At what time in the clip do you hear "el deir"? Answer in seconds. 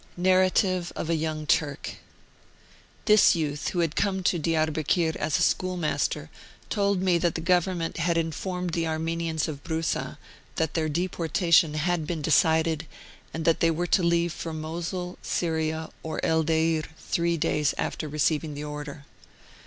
16.25-16.81